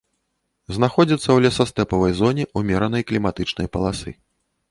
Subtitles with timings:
[0.75, 4.11] Знаходзіцца ў лесастэпавай зоне ўмеранай кліматычнай паласы.